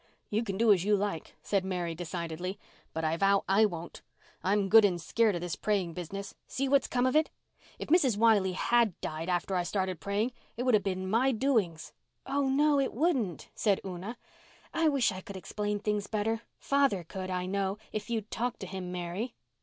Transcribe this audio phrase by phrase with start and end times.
[0.31, 2.57] "You can do as you like," said Mary decidedly,
[2.91, 4.01] "but I vow I won't.
[4.43, 6.33] I'm good and scared of this praying business.
[6.47, 7.29] See what's come of it.
[7.77, 8.17] If Mrs.
[8.17, 11.93] Wiley had died after I started praying it would have been my doings."
[12.25, 14.17] "Oh, no, it wouldn't," said Una.
[14.73, 18.91] "I wish I could explain things better—father could, I know, if you'd talk to him,
[18.91, 19.35] Mary."